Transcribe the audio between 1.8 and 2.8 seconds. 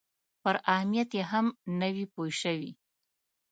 وي پوه شوي.